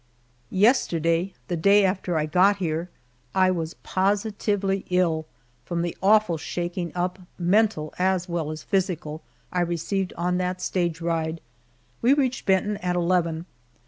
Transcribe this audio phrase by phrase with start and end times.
[0.49, 2.89] Yesterday the day after I got here
[3.35, 5.27] I was positively ill
[5.63, 9.21] from the awful shaking up, mental as well as physical,
[9.53, 11.39] I received on that stage ride.
[12.01, 13.45] We reached Benton at eleven.